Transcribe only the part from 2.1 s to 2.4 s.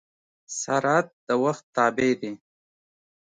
دی.